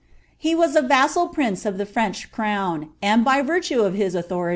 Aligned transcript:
Re 0.43 0.55
«ai 0.55 0.81
vassal 0.81 1.27
prince 1.27 1.63
of 1.63 1.77
the 1.77 1.85
French 1.85 2.31
crown, 2.31 2.89
and, 3.03 3.23
by 3.23 3.43
virine 3.43 3.85
of 3.85 3.93
bis 3.93 4.15
kuthnri^ 4.15 4.49